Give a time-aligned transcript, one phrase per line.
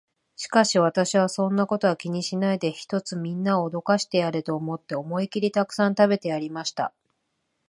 [0.35, 6.91] しかし私は、そんなことは気にしないで、ひとつみんなを驚かしてやれと思って、思いきりたくさん食べてやりました。